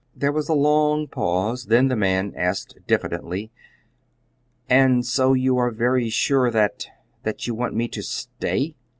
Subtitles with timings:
[0.15, 3.51] There was a long pause, then the man asked diffidently:
[4.67, 6.87] "And so you are very sure that
[7.21, 8.73] that you want me to stay?"